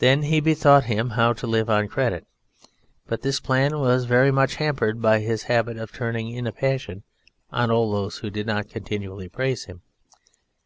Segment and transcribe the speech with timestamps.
[0.00, 2.26] Then he bethought him how to live on credit,
[3.06, 7.04] but this plan was very much hampered by his habit of turning in a passion
[7.50, 9.80] on all those who did not continually praise him.